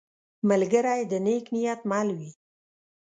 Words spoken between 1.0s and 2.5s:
د نیک نیت مل وي